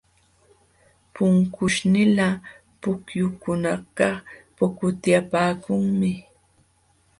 Pukaśhnila 1.13 2.27
pukyukunakaq 2.81 4.17
pukutyapaakunmi. 4.57 6.11